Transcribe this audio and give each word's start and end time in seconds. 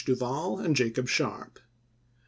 Duval 0.03 0.57
and 0.57 0.75
Jacob 0.75 1.07
Sharpe. 1.07 1.59